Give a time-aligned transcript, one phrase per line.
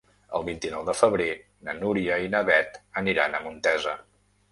[0.37, 1.27] El vint-i-nou de febrer
[1.67, 3.95] na Núria i na Beth aniran a Montesa.